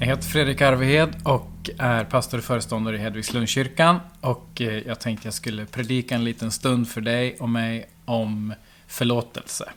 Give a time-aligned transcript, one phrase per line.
[0.00, 4.00] Jag heter Fredrik Arvehed och är pastor och föreståndare i Hedvigslundskyrkan.
[4.20, 8.54] Och eh, jag tänkte jag skulle predika en liten stund för dig och mig om
[8.86, 9.70] förlåtelse.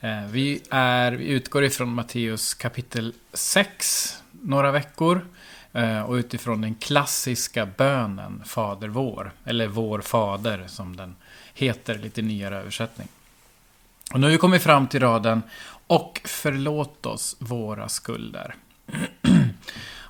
[0.00, 5.26] Eh, vi, är, vi utgår ifrån Matteus kapitel 6 några veckor.
[5.72, 9.32] Eh, och utifrån den klassiska bönen Fader vår.
[9.44, 11.16] Eller Vår Fader som den
[11.54, 13.08] heter, lite nyare översättning.
[14.12, 15.42] Och nu har vi kommit fram till raden
[15.86, 18.54] Och förlåt oss våra skulder.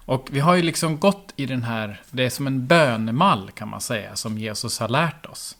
[0.09, 3.69] Och vi har ju liksom gått i den här, det är som en bönemall kan
[3.69, 5.57] man säga, som Jesus har lärt oss.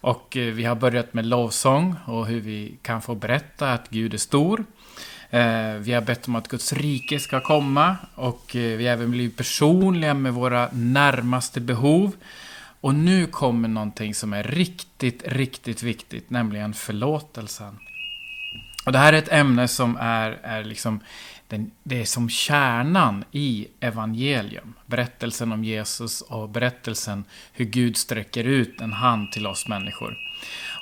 [0.00, 4.14] Och eh, vi har börjat med lovsång och hur vi kan få berätta att Gud
[4.14, 4.64] är stor.
[5.30, 9.10] Eh, vi har bett om att Guds rike ska komma och eh, vi har även
[9.10, 12.12] blivit personliga med våra närmaste behov.
[12.80, 17.78] Och nu kommer någonting som är riktigt, riktigt viktigt, nämligen förlåtelsen.
[18.86, 21.00] Och det här är ett ämne som är, är liksom
[21.48, 24.74] den, det är som kärnan i evangelium.
[24.86, 30.16] Berättelsen om Jesus och berättelsen hur Gud sträcker ut en hand till oss människor.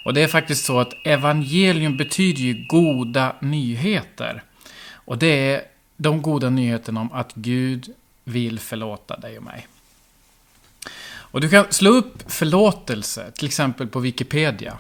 [0.05, 4.42] Och det är faktiskt så att evangelium betyder ju goda nyheter.
[4.91, 5.62] Och det är
[5.97, 9.67] de goda nyheterna om att Gud vill förlåta dig och mig.
[11.08, 14.78] Och du kan slå upp förlåtelse, till exempel på Wikipedia.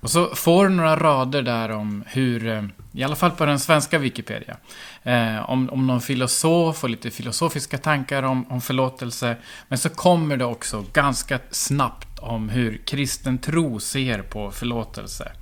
[0.00, 3.60] Och så får du några rader där om hur, eh, i alla fall på den
[3.60, 4.56] svenska Wikipedia,
[5.02, 9.36] eh, om, om någon filosof och lite filosofiska tankar om, om förlåtelse.
[9.68, 15.32] Men så kommer det också ganska snabbt om hur kristen tro ser på förlåtelse.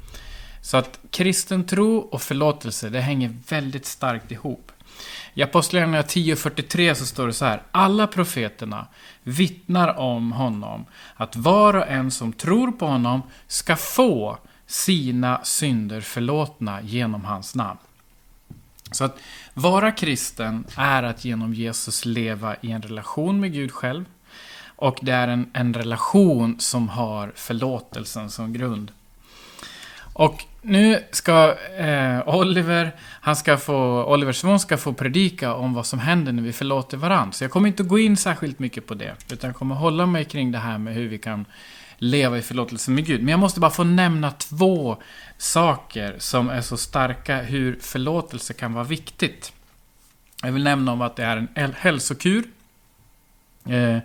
[0.61, 4.73] Så att kristen tro och förlåtelse, det hänger väldigt starkt ihop.
[5.34, 7.62] I Apostlagärningarna 10.43 så står det så här.
[7.70, 8.87] Alla profeterna
[9.23, 16.01] vittnar om honom att var och en som tror på honom ska få sina synder
[16.01, 17.78] förlåtna genom hans namn.
[18.91, 19.19] Så att
[19.55, 24.05] vara kristen är att genom Jesus leva i en relation med Gud själv.
[24.77, 28.92] Och det är en, en relation som har förlåtelsen som grund.
[30.13, 35.86] Och nu ska eh, Oliver, han ska få, Oliver Svon ska få predika om vad
[35.86, 37.33] som händer när vi förlåter varandra.
[37.33, 39.14] Så jag kommer inte gå in särskilt mycket på det.
[39.33, 41.45] Utan jag kommer hålla mig kring det här med hur vi kan
[41.98, 43.20] leva i förlåtelse med Gud.
[43.20, 44.97] Men jag måste bara få nämna två
[45.39, 49.52] saker som är så starka hur förlåtelse kan vara viktigt.
[50.42, 52.45] Jag vill nämna om att det är en hälsokur.
[53.69, 53.98] Eh,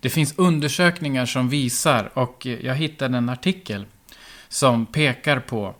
[0.00, 3.86] det finns undersökningar som visar, och jag hittade en artikel
[4.48, 5.74] som pekar på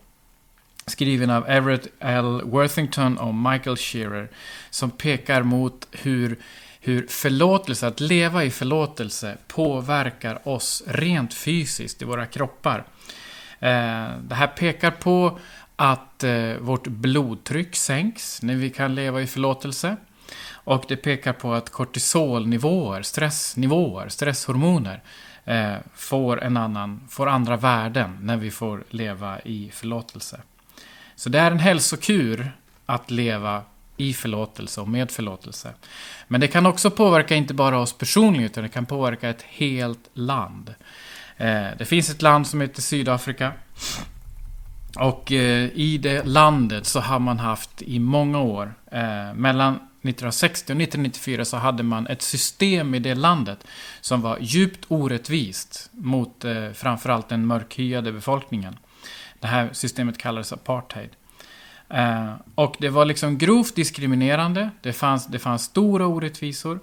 [0.87, 2.43] skriven av Everett L.
[2.45, 4.29] Worthington och Michael Shearer,
[4.71, 6.39] som pekar mot hur,
[6.81, 12.85] hur förlåtelse, att leva i förlåtelse, påverkar oss rent fysiskt i våra kroppar.
[13.59, 15.39] Eh, det här pekar på
[15.77, 19.97] att eh, vårt blodtryck sänks när vi kan leva i förlåtelse.
[20.53, 25.03] Och det pekar på att kortisolnivåer, stressnivåer, stresshormoner
[25.45, 30.41] eh, får, en annan, får andra värden när vi får leva i förlåtelse.
[31.21, 32.53] Så det är en hälsokur
[32.87, 33.63] att leva
[33.97, 35.75] i förlåtelse och med förlåtelse.
[36.29, 40.11] Men det kan också påverka inte bara oss personligen, utan det kan påverka ett helt
[40.15, 40.75] land.
[41.37, 43.53] Eh, det finns ett land som heter Sydafrika.
[44.97, 50.73] Och eh, i det landet så har man haft i många år, eh, mellan 1960
[50.73, 53.67] och 1994 så hade man ett system i det landet
[54.01, 56.45] som var djupt orättvist mot
[56.75, 58.77] framförallt den mörkhyade befolkningen.
[59.41, 61.11] Det här systemet kallades apartheid.
[61.89, 64.71] Eh, och det var liksom grovt diskriminerande.
[64.83, 66.81] Det fanns, det fanns stora orättvisor.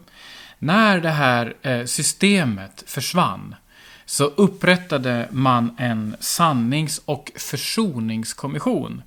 [0.59, 3.55] När det här eh, systemet försvann
[4.05, 9.01] så upprättade man en sannings och försoningskommission.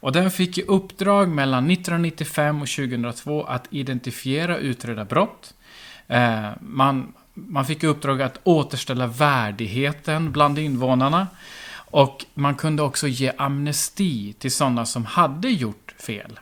[0.00, 5.54] Och den fick i uppdrag mellan 1995 och 2002 att identifiera och utreda brott.
[6.06, 11.26] Eh, man, man fick i uppdrag att återställa värdigheten bland invånarna.
[11.90, 16.40] Och man kunde också ge amnesti till sådana som hade gjort fel.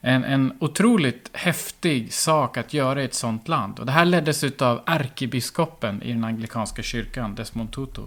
[0.00, 3.78] En, en otroligt häftig sak att göra i ett sådant land.
[3.78, 8.02] Och det här leddes av ärkebiskopen i den anglikanska kyrkan, Desmond Tutu.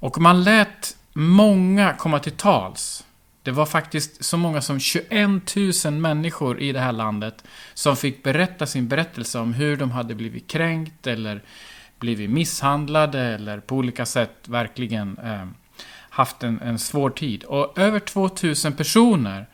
[0.00, 3.04] Och man lät många komma till tals.
[3.42, 8.22] Det var faktiskt så många som 21 000 människor i det här landet som fick
[8.22, 11.42] berätta sin berättelse om hur de hade blivit kränkt eller
[12.04, 15.46] blivit misshandlade eller på olika sätt verkligen eh,
[16.10, 17.44] haft en, en svår tid.
[17.44, 19.46] Och över 2000 personer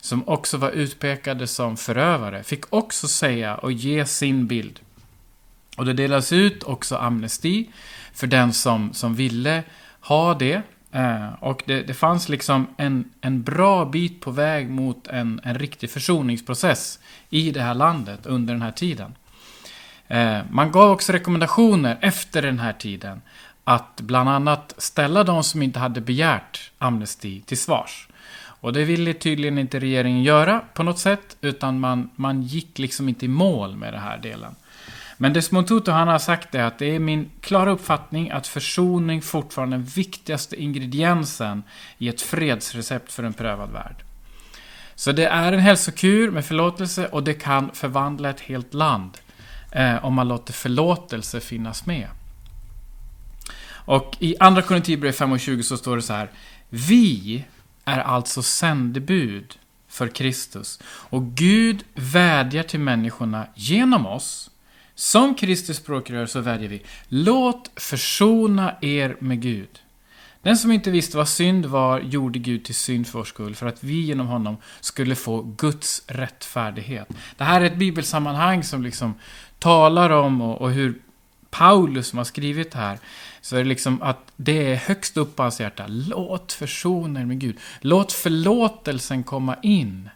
[0.00, 4.80] som också var utpekade som förövare fick också säga och ge sin bild.
[5.76, 7.70] Och det delas ut också amnesti
[8.14, 9.62] för den som, som ville
[10.00, 10.62] ha det.
[10.92, 15.58] Eh, och det, det fanns liksom en, en bra bit på väg mot en, en
[15.58, 16.98] riktig försoningsprocess
[17.30, 19.14] i det här landet under den här tiden.
[20.08, 23.22] Eh, man gav också rekommendationer efter den här tiden
[23.64, 28.08] att bland annat ställa de som inte hade begärt amnesti till svars.
[28.60, 33.08] Och det ville tydligen inte regeringen göra på något sätt, utan man, man gick liksom
[33.08, 34.54] inte i mål med den här delen.
[35.16, 39.22] Men Desmond Tutu han har sagt det att det är min klara uppfattning att försoning
[39.22, 41.62] fortfarande är den viktigaste ingrediensen
[41.98, 43.96] i ett fredsrecept för en prövad värld.
[44.94, 49.18] Så det är en hälsokur med förlåtelse och det kan förvandla ett helt land
[49.76, 52.08] eh, om man låter förlåtelse finnas med.
[53.68, 56.30] Och i Andra Korinthierbrevet 5.20 så står det så här.
[56.68, 57.44] Vi
[57.84, 59.58] är alltså sändebud
[59.88, 60.80] för Kristus.
[60.86, 64.50] Och Gud vädjar till människorna genom oss.
[64.94, 66.82] Som Kristus språkrör så vädjar vi.
[67.08, 69.80] Låt försona er med Gud.
[70.46, 73.66] Den som inte visste vad synd var gjorde Gud till synd för vår skull, för
[73.66, 77.08] att vi genom honom skulle få Guds rättfärdighet.
[77.36, 79.14] Det här är ett bibelsammanhang som liksom
[79.58, 80.94] talar om och, och hur
[81.50, 82.98] Paulus som har skrivit det här,
[83.40, 85.84] så är det liksom att det är högst upp på hans hjärta.
[85.88, 87.58] Låt försonen med Gud.
[87.80, 90.10] Låt förlåtelsen komma in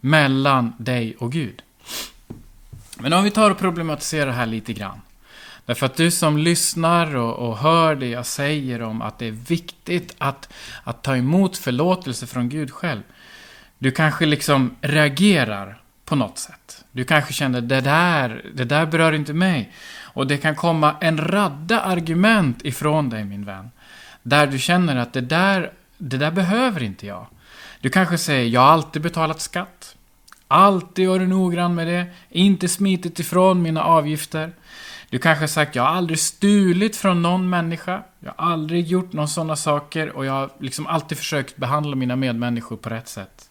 [0.00, 1.62] mellan dig och Gud.
[2.98, 5.00] Men om vi tar och problematiserar det här lite grann.
[5.66, 9.30] Därför att du som lyssnar och, och, hör det jag säger om att det är
[9.30, 10.48] viktigt att,
[10.84, 13.02] att ta emot förlåtelse från Gud själv.
[13.78, 16.65] Du kanske liksom reagerar på något sätt.
[16.96, 19.72] Du kanske känner det där, det där berör inte mig.
[20.02, 23.70] Och det kan komma en radda argument ifrån dig min vän.
[24.22, 27.26] Där du känner att det där, det där behöver inte jag.
[27.80, 29.96] Du kanske säger, jag har alltid betalat skatt.
[30.48, 32.06] Alltid varit noggrann med det.
[32.30, 34.52] Inte smitit ifrån mina avgifter.
[35.10, 38.02] Du kanske har sagt, jag har aldrig stulit från någon människa.
[38.20, 42.16] Jag har aldrig gjort några sådana saker och jag har liksom alltid försökt behandla mina
[42.16, 43.45] medmänniskor på rätt sätt.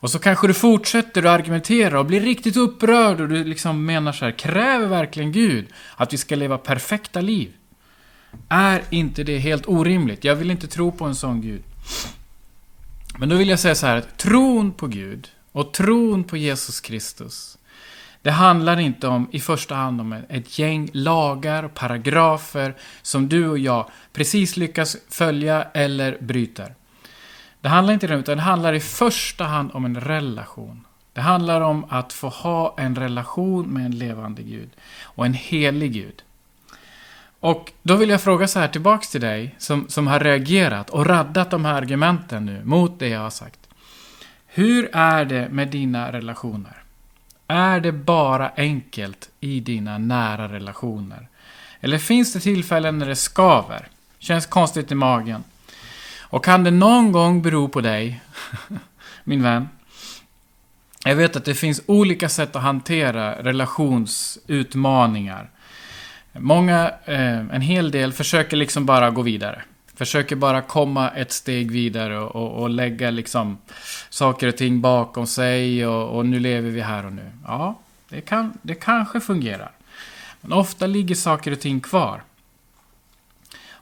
[0.00, 4.12] Och så kanske du fortsätter att argumentera och blir riktigt upprörd och du liksom menar
[4.12, 5.66] så här, kräver verkligen Gud
[5.96, 7.52] att vi ska leva perfekta liv?
[8.48, 10.24] Är inte det helt orimligt?
[10.24, 11.62] Jag vill inte tro på en sån Gud.
[13.18, 16.80] Men då vill jag säga så här, att tron på Gud och tron på Jesus
[16.80, 17.58] Kristus,
[18.22, 23.48] det handlar inte om i första hand om ett gäng lagar och paragrafer som du
[23.48, 26.74] och jag precis lyckas följa eller bryter.
[27.60, 30.84] Det handlar inte om det, utan det handlar i första hand om en relation.
[31.12, 34.70] Det handlar om att få ha en relation med en levande Gud.
[35.02, 36.22] Och en helig Gud.
[37.40, 41.06] Och då vill jag fråga så här tillbaks till dig som, som har reagerat och
[41.06, 43.60] raddat de här argumenten nu mot det jag har sagt.
[44.46, 46.82] Hur är det med dina relationer?
[47.46, 51.28] Är det bara enkelt i dina nära relationer?
[51.80, 53.88] Eller finns det tillfällen när det skaver?
[54.18, 55.44] Känns konstigt i magen?
[56.30, 58.20] Och kan det någon gång bero på dig,
[59.24, 59.68] min vän?
[61.04, 65.50] Jag vet att det finns olika sätt att hantera relationsutmaningar.
[66.32, 69.62] Många, eh, en hel del, försöker liksom bara gå vidare.
[69.94, 73.58] Försöker bara komma ett steg vidare och, och, och lägga liksom
[74.10, 77.30] saker och ting bakom sig och, och, nu lever vi här och nu.
[77.46, 77.78] Ja,
[78.08, 79.70] det, kan, det kanske fungerar.
[80.40, 82.22] Men ofta ligger saker och ting kvar.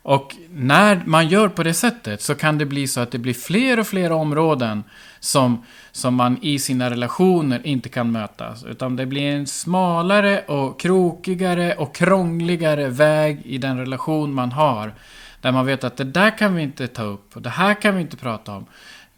[0.06, 3.34] Och när man gör på det sättet så kan det bli så att det blir
[3.34, 4.84] fler och fler områden
[5.20, 8.64] som, som man i sina relationer inte kan mötas.
[8.64, 14.94] Utan det blir en smalare och krokigare och krångligare väg i den relation man har.
[15.40, 17.94] Där man vet att det där kan vi inte ta upp och det här kan
[17.94, 18.66] vi inte prata om.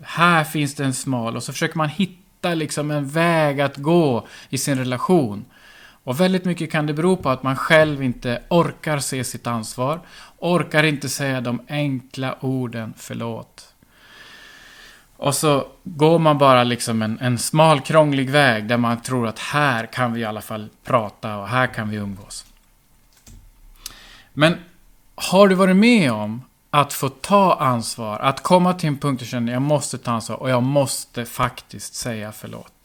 [0.02, 4.26] Här finns det en smal och så försöker man hitta liksom en väg att gå
[4.48, 5.44] i sin relation.
[6.08, 10.00] Och väldigt mycket kan det bero på att man själv inte orkar se sitt ansvar,
[10.38, 13.74] orkar inte säga de enkla orden förlåt.
[15.16, 19.38] Och så går man bara liksom en, en smal krånglig väg där man tror att
[19.38, 22.44] här kan vi i alla fall prata och här kan vi umgås.
[24.32, 24.56] Men
[25.14, 29.26] har du varit med om att få ta ansvar, att komma till en punkt där
[29.26, 32.77] du känner jag måste ta ansvar och jag måste faktiskt säga förlåt.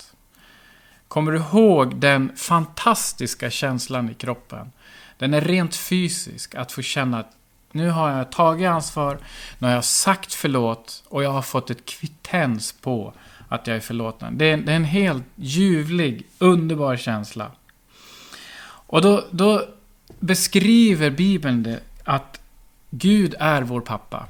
[1.13, 4.71] Kommer du ihåg den fantastiska känslan i kroppen?
[5.17, 7.31] Den är rent fysisk, att få känna att
[7.71, 9.19] nu har jag tagit ansvar,
[9.59, 13.13] nu har jag sagt förlåt och jag har fått ett kvittens på
[13.49, 14.37] att jag är förlåten.
[14.37, 17.51] Det är, det är en helt ljuvlig, underbar känsla.
[18.65, 19.65] Och då, då
[20.19, 22.41] beskriver Bibeln det att
[22.89, 24.25] Gud är vår pappa.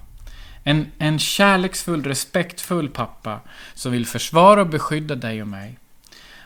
[0.63, 3.39] En, en kärleksfull, respektfull pappa
[3.73, 5.77] som vill försvara och beskydda dig och mig.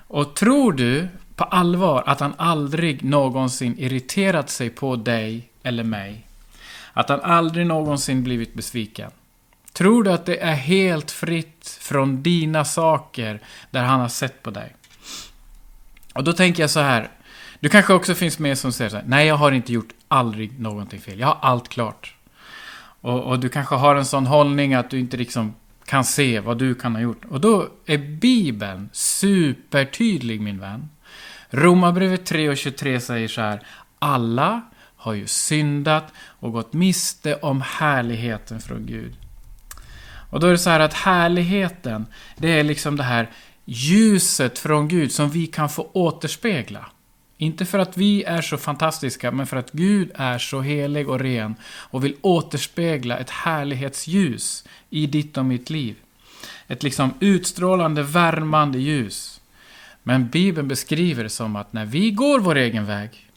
[0.08, 6.28] Och tror du på allvar att han aldrig någonsin irriterat sig på dig eller mig?
[6.94, 9.12] Att han aldrig någonsin blivit besviken?
[9.74, 13.40] Tror du att det är helt fritt från dina saker
[13.72, 14.76] där han har sett på dig?
[16.14, 17.10] Och då tänker jag så här.
[17.60, 20.60] Du kanske också finns med som säger så här, nej jag har inte gjort aldrig
[20.60, 21.20] någonting fel.
[21.20, 22.16] Jag har allt klart.
[23.02, 25.54] Och, och, du kanske har en sån hållning att du inte liksom
[25.88, 27.26] kan se vad du kan ha gjort.
[27.26, 30.90] Och då är Bibeln supertydlig min vän.
[31.50, 33.62] Romarbrevet 3 och 23 säger så här.
[34.00, 34.62] Alla
[34.96, 39.16] har ju syndat och gått miste om härligheten från Gud.
[40.30, 42.06] Och då är det så här att härligheten,
[42.38, 43.30] det är liksom det här
[43.66, 46.86] ljuset från Gud som vi kan få återspegla.
[47.38, 51.20] Inte för att vi är så fantastiska, men för att Gud är så helig och
[51.20, 55.96] ren och vill återspegla ett härlighetsljus i ditt och mitt liv.
[56.68, 59.42] Ett liksom utstrålande, värmande ljus.
[60.04, 63.30] Men Bibeln beskriver det som att när vi går vår egen väg,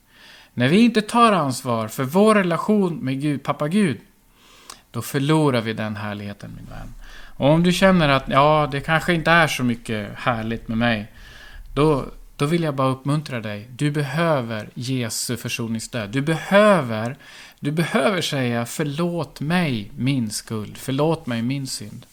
[0.54, 4.00] när vi inte tar ansvar för vår relation med Gud, pappa Gud,
[4.90, 6.94] då förlorar vi den härligheten min vän.
[7.36, 11.12] Och om du känner att ja, det kanske inte är så mycket härligt med mig,
[11.74, 12.06] då,
[12.40, 13.68] då vill jag bara uppmuntra dig.
[13.76, 16.10] Du behöver Jesu försoningsstöd.
[16.10, 17.16] Du behöver,
[17.60, 22.06] du behöver säga förlåt mig min skuld, förlåt mig min synd.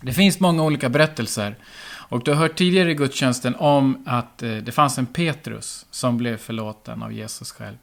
[0.00, 1.56] Det finns många olika berättelser.
[1.86, 6.16] Och du har hört tidigare i gudstjänsten om att eh, det fanns en Petrus som
[6.16, 7.76] blev förlåten av Jesus själv.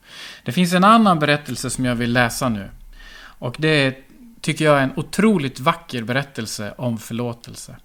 [0.43, 2.69] Det finns en annan berättelse som jag vill läsa nu.
[3.17, 3.95] Och det
[4.41, 7.75] tycker jag är en otroligt vacker berättelse om förlåtelse.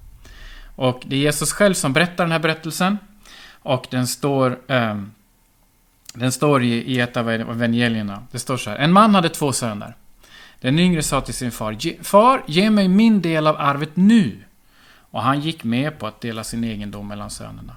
[0.77, 2.99] Och det är Jesus själv som berättar den här berättelsen.
[3.63, 5.13] Och den står, Um,
[6.15, 8.23] den står i, i ett av evangelierna.
[8.31, 8.77] Det står så här.
[8.77, 9.95] En man hade två söner.
[10.61, 12.03] Den yngre sa till sin far.
[12.05, 14.39] Far, ge mig min del av arvet nu.
[15.11, 17.77] Och han gick med på att dela sin egendom mellan sönerna.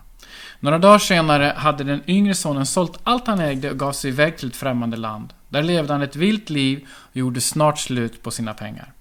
[0.60, 4.38] Några dagar senare hade den yngre sonen sålt allt han ägde och gav sig iväg
[4.38, 5.34] till ett främmande land.
[5.50, 8.94] Där levde han ett vilt liv och gjorde snart slut på sina pengar.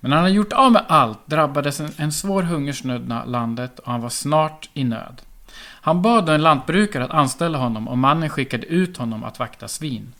[0.00, 3.92] Men när han hade gjort av med allt drabbades en, en svår hungersnöd landet och
[3.92, 5.22] han var snart i nöd.
[5.80, 9.68] Han bad då en lantbrukare att anställa honom och mannen skickade ut honom att vakta
[9.68, 10.12] svin.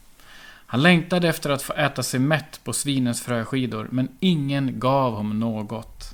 [0.66, 5.40] Han längtade efter att få äta sig mätt på svinens fröskidor, men ingen gav honom
[5.40, 6.04] något.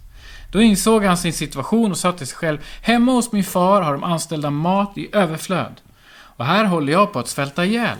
[0.52, 3.92] Då insåg han sin situation och sa till sig själv, hemma hos min far har
[3.92, 5.80] de anställda mat i överflöd.
[6.10, 7.98] Och här håller jag på att svälta ihjäl.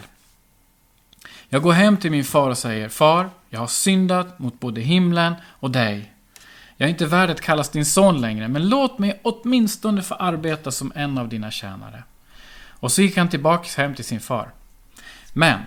[1.48, 5.34] Jag går hem till min far och säger, Far, jag har syndat mot både himlen
[5.44, 6.13] och dig.
[6.76, 10.70] Jag är inte värd att kallas din son längre, men låt mig åtminstone få arbeta
[10.70, 12.04] som en av dina tjänare.
[12.68, 14.50] Och så gick han tillbaks hem till sin far.
[15.32, 15.60] Men,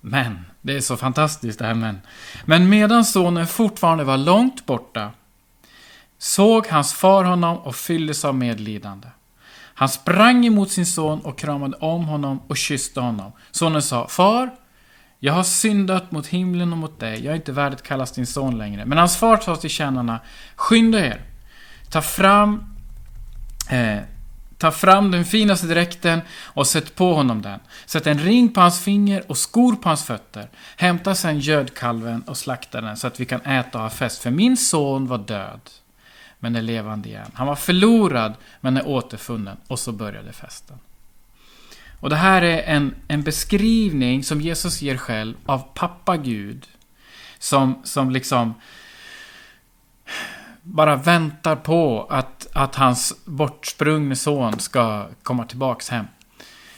[0.00, 2.00] men, det är så fantastiskt det här men.
[2.44, 5.10] Men medan sonen fortfarande var långt borta
[6.18, 9.08] såg hans far honom och fylldes av medlidande.
[9.74, 13.32] Han sprang emot sin son och kramade om honom och kysste honom.
[13.50, 14.50] Sonen sa, Far,
[15.18, 17.24] jag har syndat mot himlen och mot dig.
[17.24, 18.84] Jag är inte värd att kallas din son längre.
[18.84, 20.20] Men hans far sa till tjänarna,
[20.56, 21.20] skynda er.
[21.90, 22.74] Ta fram,
[23.70, 23.98] eh,
[24.58, 27.60] ta fram den finaste dräkten och sätt på honom den.
[27.86, 30.48] Sätt en ring på hans finger och skor på hans fötter.
[30.76, 34.22] Hämta sedan gödkalven och slakta den så att vi kan äta och ha fest.
[34.22, 35.60] För min son var död,
[36.38, 37.30] men är levande igen.
[37.34, 39.56] Han var förlorad, men är återfunnen.
[39.68, 40.78] Och så började festen.
[42.00, 46.66] Och det här är en, en beskrivning som Jesus ger själv av pappa Gud.
[47.38, 48.54] Som, som liksom
[50.62, 56.06] bara väntar på att, att hans bortsprungne son ska komma tillbaks hem.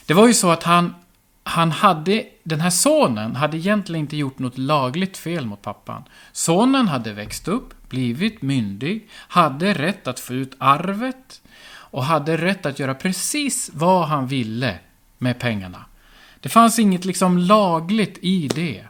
[0.06, 0.94] Det var ju så att han,
[1.42, 6.04] han hade, den här sonen hade egentligen inte gjort något lagligt fel mot pappan.
[6.32, 12.66] Sonen hade växt upp, blivit myndig, hade rätt att få ut arvet och hade rätt
[12.66, 14.78] att göra precis vad han ville
[15.18, 15.84] med pengarna.
[16.40, 18.84] Det fanns inget liksom lagligt i det.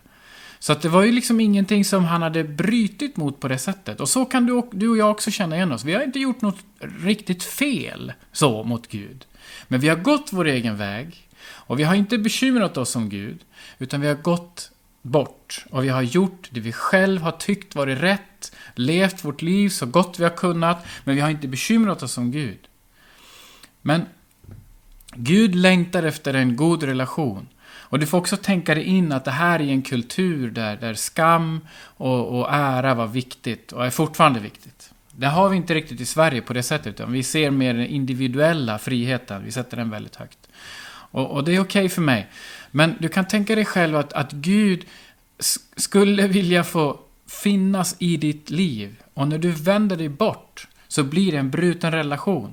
[0.59, 4.01] Så att det var ju liksom ingenting som han hade brytit mot på det sättet.
[4.01, 5.85] Och så kan du, du och jag också känna igen oss.
[5.85, 6.59] Vi har inte gjort något
[7.03, 9.27] riktigt fel så mot Gud.
[9.69, 11.29] Men vi har gått vår egen väg.
[11.49, 13.45] Och vi har inte bekymrat oss om Gud.
[13.79, 14.71] Utan vi har gått
[15.03, 15.65] bort.
[15.71, 18.53] Och vi har gjort det vi själv har tyckt varit rätt.
[18.75, 20.87] Levt vårt liv så gott vi har kunnat.
[21.05, 22.59] Men vi har inte bekymrat oss om Gud.
[23.83, 24.07] Men
[25.15, 27.49] Gud längtar efter en god relation.
[27.91, 30.95] Och du får också tänka dig in att det här är en kultur där, där
[30.95, 34.91] skam och, och ära var viktigt och är fortfarande viktigt.
[35.13, 37.87] Det har vi inte riktigt i Sverige på det sättet, utan vi ser mer den
[37.87, 40.39] individuella friheten, vi sätter den väldigt högt.
[41.11, 42.27] Och, och det är okej okay för mig.
[42.71, 44.85] Men du kan tänka dig själv att, att Gud
[45.77, 49.03] skulle vilja få finnas i ditt liv.
[49.15, 52.53] Och när du vänder dig bort så blir det en bruten relation.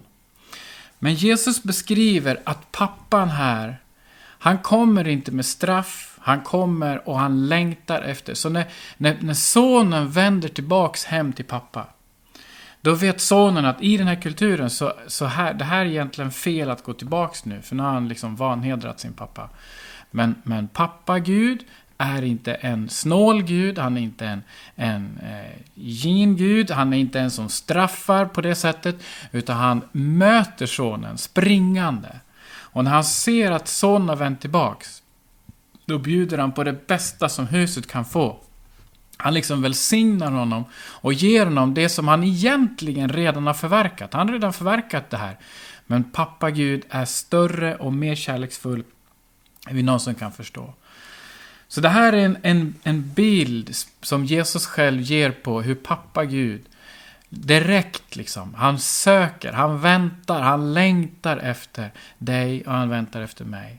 [1.00, 3.80] Men Jesus beskriver att pappan här,
[4.18, 8.34] han kommer inte med straff, Han kommer och han längtar efter.
[8.34, 8.66] Så när,
[8.98, 11.88] när, när sonen vänder tillbaks hem till pappa.
[12.82, 16.32] Då vet sonen att i den här kulturen så, så här, det här är egentligen
[16.32, 17.62] fel att gå tillbaks nu.
[17.62, 19.50] För nu har han liksom vanhedrat sin pappa.
[20.12, 21.64] Men, men pappa Gud
[21.98, 24.44] är inte en snål Gud, han är inte en,
[24.76, 28.96] en eh, gingud, han är inte en som straffar på det sättet.
[29.32, 32.20] Utan han möter sonen springande.
[32.48, 35.02] Och när han ser att sonen har vänt tillbaks.
[35.86, 38.40] Då bjuder han på det bästa som huset kan få.
[39.18, 44.14] Han liksom välsignar honom och ger honom det som han egentligen redan har förverkat.
[44.14, 45.38] Han har redan förverkat det här.
[45.86, 48.84] Men pappa Gud är större och mer kärleksfull
[49.68, 50.74] än vi någonsin kan förstå.
[51.76, 56.26] Så det här är en, en, en bild som Jesus själv ger på hur pappa
[56.26, 56.62] Gud
[57.30, 63.78] direkt liksom, han söker, han väntar, han längtar efter dig och han väntar efter mig.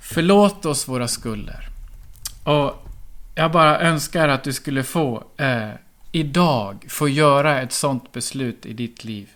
[0.00, 1.68] Förlåt oss våra skulder.
[2.44, 2.88] Och
[3.34, 5.70] jag bara önskar att du skulle få eh,
[6.12, 9.28] idag få göra ett sånt beslut i ditt liv.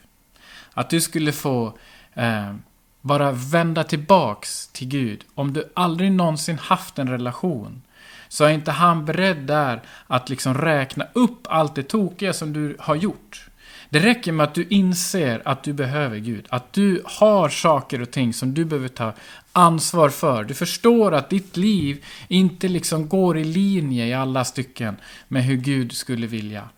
[0.72, 1.78] Att du skulle få
[2.14, 2.54] eh,
[3.02, 5.24] bara vända tillbaks till Gud.
[5.34, 7.82] Om du aldrig någonsin haft en relation
[8.28, 12.76] så är inte han beredd där att liksom räkna upp allt det tokiga som du
[12.78, 13.48] har gjort.
[13.90, 16.46] Det räcker med att du inser att du behöver Gud.
[16.48, 19.12] Att du har saker och ting som du behöver ta
[19.52, 20.44] ansvar för.
[20.44, 24.96] Du förstår att ditt liv inte liksom går i linje i alla stycken
[25.28, 26.68] med hur Gud skulle vilja.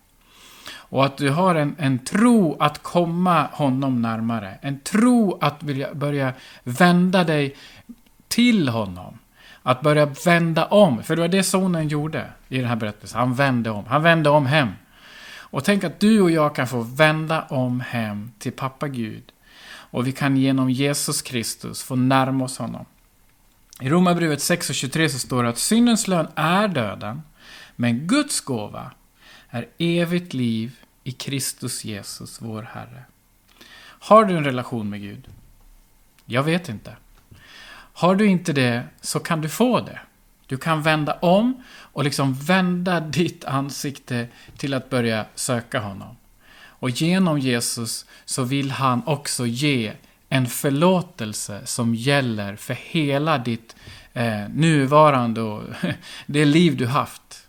[0.95, 4.57] Och att du har en, en tro att komma honom närmare.
[4.61, 6.33] En tro att vilja börja
[6.63, 7.55] vända dig
[8.27, 9.19] till honom.
[9.63, 11.03] Att börja vända om.
[11.03, 13.19] För det var det sonen gjorde i den här berättelsen.
[13.19, 13.85] Han vände om.
[13.85, 14.69] Han vände om hem.
[15.37, 19.23] Och tänk att du och jag kan få vända om hem till pappa Gud.
[19.67, 22.85] Och vi kan genom Jesus Kristus få närma oss honom.
[23.81, 27.21] I Romarbrevet 6.23 så står det att syndens lön är döden.
[27.75, 28.91] Men Guds gåva
[29.49, 30.71] är evigt liv
[31.05, 33.03] i Kristus Jesus, vår Herre.
[33.81, 35.27] Har du en relation med Gud?
[36.25, 36.95] Jag vet inte.
[37.93, 39.99] Har du inte det så kan du få det.
[40.47, 46.17] Du kan vända om och liksom vända ditt ansikte till att börja söka honom.
[46.57, 49.93] Och genom Jesus så vill han också ge
[50.29, 53.75] en förlåtelse som gäller för hela ditt
[54.13, 55.63] eh, nuvarande och
[56.25, 57.44] det liv du haft.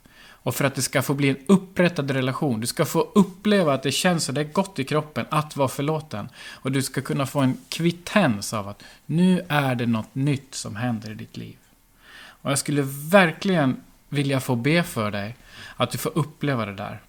[0.47, 2.61] Och för att det ska få bli en upprättad relation.
[2.61, 5.69] Du ska få uppleva att det känns så det är gott i kroppen att vara
[5.69, 6.29] förlåten.
[6.53, 10.77] Och du ska kunna få en kvittens av att nu är det något nytt som
[10.77, 11.57] händer i ditt liv.
[12.19, 15.37] Och jag skulle verkligen vilja få be för dig
[15.77, 17.01] att du får uppleva det där.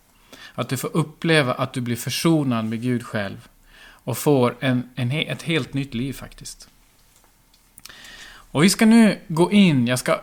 [0.56, 3.48] Att du får uppleva att du blir försonad med Gud själv.
[3.84, 6.70] Och får en, en, ett helt nytt liv faktiskt.
[8.28, 10.22] Och vi ska nu gå in, jag ska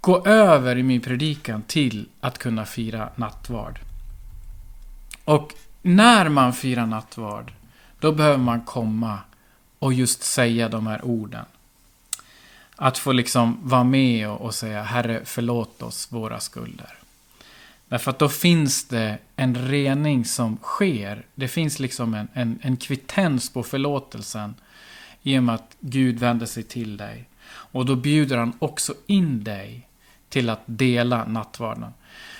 [0.00, 3.80] gå över i min predikan till att kunna fira nattvard.
[5.24, 7.52] Och när man firar nattvard,
[7.98, 9.18] då behöver man komma
[9.78, 11.44] och just säga de här orden.
[12.76, 16.94] Att få liksom vara med och, och säga Herre förlåt oss våra skulder.
[17.88, 21.26] Därför att då finns det en rening som sker.
[21.34, 24.54] Det finns liksom en, en, en kvittens på förlåtelsen.
[25.22, 27.28] I och med att Gud vänder sig till dig.
[27.46, 29.88] Och då bjuder han också in dig
[30.30, 31.92] till att dela nattvarden.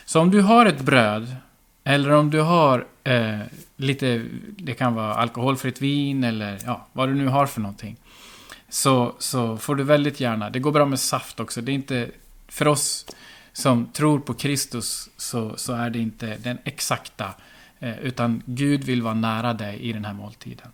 [0.04, 1.36] Så om du har ett bröd,
[1.84, 3.40] eller om du har eh,
[3.76, 4.24] lite,
[4.56, 7.96] det kan vara alkoholfritt vin eller ja, vad du nu har för någonting.
[8.68, 12.08] Så, så får du väldigt gärna, det går bra med saft också, det är inte,
[12.48, 13.06] för oss
[13.52, 17.34] som tror på Kristus så, så är det inte den exakta,
[17.78, 20.68] eh, utan Gud vill vara nära dig i den här måltiden.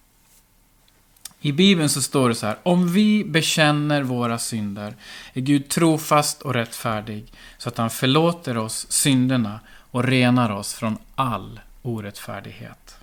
[1.46, 2.59] I Bibeln så står det så här.
[2.62, 4.94] Om vi bekänner våra synder
[5.32, 10.98] är Gud trofast och rättfärdig så att han förlåter oss synderna och renar oss från
[11.14, 12.98] all orättfärdighet.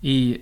[0.00, 0.40] I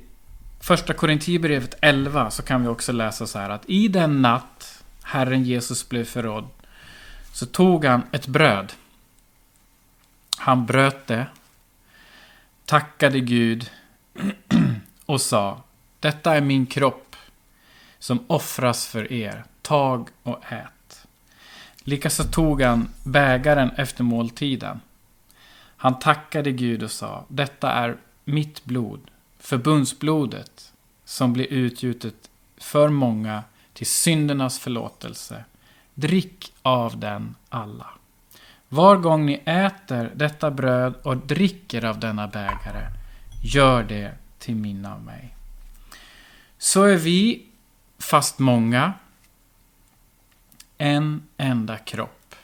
[0.60, 5.44] första Korintierbrevet 11 så kan vi också läsa så här att i den natt Herren
[5.44, 6.48] Jesus blev förrådd
[7.32, 8.72] så tog han ett bröd.
[10.38, 11.26] Han bröt det,
[12.64, 13.70] tackade Gud
[15.06, 15.62] och sa
[16.00, 17.16] detta är min kropp
[17.98, 19.44] som offras för er.
[19.62, 21.06] Tag och ät.
[21.82, 24.80] Likaså tog han bägaren efter måltiden.
[25.76, 29.00] Han tackade Gud och sa, detta är mitt blod,
[29.38, 30.72] förbundsblodet,
[31.04, 35.44] som blir utgjutet för många till syndernas förlåtelse.
[35.94, 37.86] Drick av den alla.
[38.68, 42.86] Var gång ni äter detta bröd och dricker av denna bägare,
[43.42, 45.34] gör det till minne av mig.
[46.62, 47.46] Så är vi,
[47.98, 48.92] fast många,
[50.78, 52.34] en enda kropp.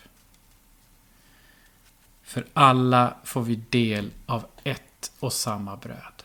[2.22, 6.22] För alla får vi del av ett och samma bröd.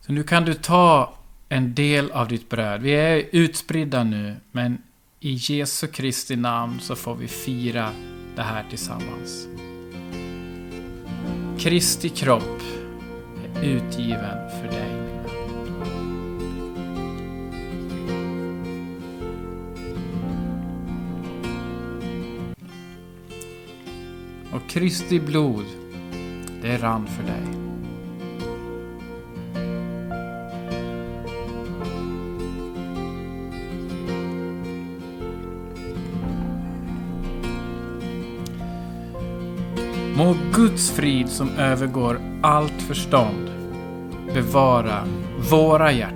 [0.00, 1.14] Så nu kan du ta
[1.48, 2.82] en del av ditt bröd.
[2.82, 4.82] Vi är utspridda nu, men
[5.20, 7.92] i Jesu Kristi namn så får vi fira
[8.36, 9.46] det här tillsammans.
[11.58, 12.75] Kristi kropp
[13.62, 15.06] utgiven för dig.
[24.52, 25.64] Och Kristi blod,
[26.62, 27.65] det rann för dig.
[40.66, 43.50] Guds frid som övergår allt förstånd
[44.34, 45.04] bevara
[45.50, 46.15] våra hjärtan.